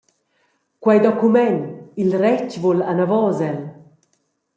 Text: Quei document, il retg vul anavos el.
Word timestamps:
Quei 0.83 0.99
document, 1.07 1.59
il 2.01 2.11
retg 2.23 2.51
vul 2.63 2.79
anavos 2.91 3.37
el. 3.49 3.59